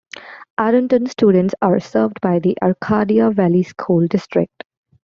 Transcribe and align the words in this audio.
Ironton 0.57 1.05
students 1.05 1.53
are 1.61 1.79
served 1.79 2.21
by 2.21 2.39
the 2.39 2.57
Arcadia 2.63 3.29
Valley 3.29 3.61
School 3.61 4.07
District. 4.07 4.63